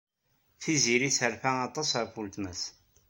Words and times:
Tiziri 0.61 1.09
terfa 1.17 1.51
aṭas 1.67 1.89
ɣef 1.99 2.11
weltma-s. 2.17 2.61